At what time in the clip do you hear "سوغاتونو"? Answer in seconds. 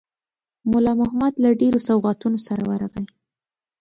1.87-2.37